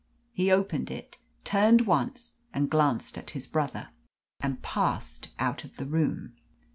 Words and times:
He 0.33 0.49
opened 0.51 0.89
it, 0.89 1.19
turned 1.43 1.81
once 1.81 2.37
and 2.55 2.71
glanced 2.71 3.19
at 3.19 3.29
his 3.37 3.45
brother, 3.45 3.89
and 4.39 4.59
passed 4.63 5.29
out 5.37 5.63
of 5.63 5.77
the 5.77 5.85
room. 5.85 6.33